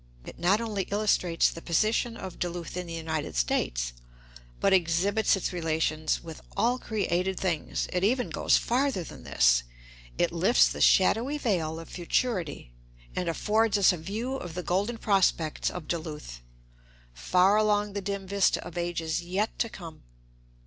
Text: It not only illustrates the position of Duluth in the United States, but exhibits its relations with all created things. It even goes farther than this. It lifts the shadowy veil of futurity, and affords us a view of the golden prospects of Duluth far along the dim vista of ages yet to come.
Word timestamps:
It 0.25 0.39
not 0.39 0.59
only 0.59 0.87
illustrates 0.89 1.51
the 1.51 1.61
position 1.61 2.17
of 2.17 2.39
Duluth 2.39 2.75
in 2.75 2.87
the 2.87 2.93
United 2.95 3.35
States, 3.35 3.93
but 4.59 4.73
exhibits 4.73 5.35
its 5.35 5.53
relations 5.53 6.23
with 6.23 6.41
all 6.57 6.79
created 6.79 7.39
things. 7.39 7.87
It 7.93 8.03
even 8.03 8.31
goes 8.31 8.57
farther 8.57 9.03
than 9.03 9.21
this. 9.25 9.61
It 10.17 10.31
lifts 10.31 10.69
the 10.69 10.81
shadowy 10.81 11.37
veil 11.37 11.79
of 11.79 11.87
futurity, 11.87 12.73
and 13.15 13.29
affords 13.29 13.77
us 13.77 13.93
a 13.93 13.97
view 13.97 14.37
of 14.37 14.55
the 14.55 14.63
golden 14.63 14.97
prospects 14.97 15.69
of 15.69 15.87
Duluth 15.87 16.41
far 17.13 17.57
along 17.57 17.93
the 17.93 18.01
dim 18.01 18.25
vista 18.25 18.59
of 18.65 18.79
ages 18.79 19.21
yet 19.21 19.59
to 19.59 19.69
come. 19.69 20.01